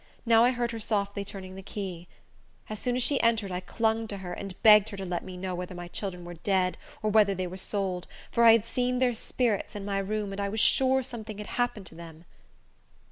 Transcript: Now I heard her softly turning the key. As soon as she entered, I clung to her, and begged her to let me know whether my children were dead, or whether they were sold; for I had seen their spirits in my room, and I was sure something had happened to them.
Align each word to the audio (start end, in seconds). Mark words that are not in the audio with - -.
Now 0.25 0.43
I 0.43 0.49
heard 0.49 0.71
her 0.71 0.79
softly 0.79 1.23
turning 1.23 1.53
the 1.53 1.61
key. 1.61 2.07
As 2.71 2.79
soon 2.79 2.95
as 2.95 3.03
she 3.03 3.21
entered, 3.21 3.51
I 3.51 3.59
clung 3.59 4.07
to 4.07 4.17
her, 4.17 4.33
and 4.33 4.59
begged 4.63 4.89
her 4.89 4.97
to 4.97 5.05
let 5.05 5.23
me 5.23 5.37
know 5.37 5.53
whether 5.53 5.75
my 5.75 5.87
children 5.87 6.25
were 6.25 6.33
dead, 6.33 6.75
or 7.03 7.11
whether 7.11 7.35
they 7.35 7.45
were 7.45 7.55
sold; 7.55 8.07
for 8.31 8.43
I 8.43 8.53
had 8.53 8.65
seen 8.65 8.97
their 8.97 9.13
spirits 9.13 9.75
in 9.75 9.85
my 9.85 9.99
room, 9.99 10.31
and 10.31 10.41
I 10.41 10.49
was 10.49 10.59
sure 10.59 11.03
something 11.03 11.37
had 11.37 11.45
happened 11.45 11.85
to 11.85 11.93
them. 11.93 12.25